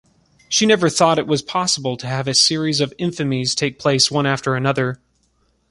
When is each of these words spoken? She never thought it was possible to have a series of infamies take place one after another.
She 0.49 0.65
never 0.65 0.89
thought 0.89 1.19
it 1.19 1.27
was 1.27 1.43
possible 1.43 1.95
to 1.97 2.07
have 2.07 2.27
a 2.27 2.33
series 2.33 2.81
of 2.81 2.91
infamies 2.97 3.53
take 3.53 3.77
place 3.77 4.09
one 4.09 4.25
after 4.25 4.55
another. 4.55 4.99